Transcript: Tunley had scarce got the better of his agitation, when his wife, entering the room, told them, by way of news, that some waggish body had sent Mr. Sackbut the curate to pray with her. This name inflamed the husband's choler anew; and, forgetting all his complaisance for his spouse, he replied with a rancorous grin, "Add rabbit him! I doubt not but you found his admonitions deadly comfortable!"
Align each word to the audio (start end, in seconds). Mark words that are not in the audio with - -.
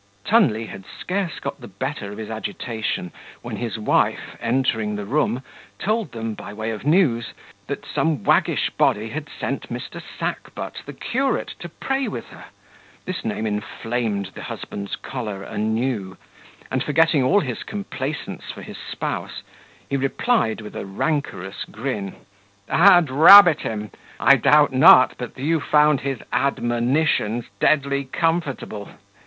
Tunley 0.25 0.65
had 0.65 0.83
scarce 0.99 1.37
got 1.39 1.61
the 1.61 1.67
better 1.67 2.11
of 2.11 2.17
his 2.17 2.31
agitation, 2.31 3.11
when 3.43 3.57
his 3.57 3.77
wife, 3.77 4.35
entering 4.41 4.95
the 4.95 5.05
room, 5.05 5.43
told 5.77 6.11
them, 6.11 6.33
by 6.33 6.53
way 6.53 6.71
of 6.71 6.83
news, 6.83 7.33
that 7.67 7.85
some 7.85 8.23
waggish 8.23 8.71
body 8.71 9.09
had 9.09 9.29
sent 9.29 9.69
Mr. 9.71 10.01
Sackbut 10.01 10.81
the 10.87 10.93
curate 10.93 11.53
to 11.59 11.69
pray 11.69 12.07
with 12.07 12.29
her. 12.29 12.45
This 13.05 13.23
name 13.23 13.45
inflamed 13.45 14.31
the 14.33 14.41
husband's 14.41 14.95
choler 14.95 15.43
anew; 15.43 16.17
and, 16.71 16.83
forgetting 16.83 17.21
all 17.21 17.41
his 17.41 17.61
complaisance 17.61 18.49
for 18.51 18.63
his 18.63 18.77
spouse, 18.79 19.43
he 19.87 19.97
replied 19.97 20.61
with 20.61 20.75
a 20.75 20.83
rancorous 20.83 21.63
grin, 21.65 22.15
"Add 22.67 23.11
rabbit 23.11 23.59
him! 23.61 23.91
I 24.19 24.37
doubt 24.37 24.73
not 24.73 25.13
but 25.19 25.37
you 25.37 25.59
found 25.59 26.01
his 26.01 26.17
admonitions 26.33 27.45
deadly 27.59 28.05
comfortable!" 28.05 28.89